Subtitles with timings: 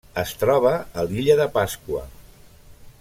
[0.19, 0.71] Es troba
[1.01, 2.03] a l'Illa de Pasqua.